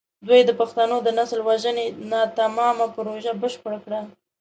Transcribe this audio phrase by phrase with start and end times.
[0.27, 4.01] دوی د پښتنو د نسل وژنې ناتمامه پروژه بشپړه کړه.